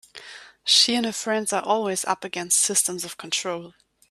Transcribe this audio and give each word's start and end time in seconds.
She 0.65 0.95
and 0.95 1.05
her 1.05 1.11
friends 1.13 1.53
are 1.53 1.61
always 1.63 2.05
up 2.05 2.23
against 2.23 2.57
systems 2.57 3.05
of 3.05 3.17
control. 3.17 3.75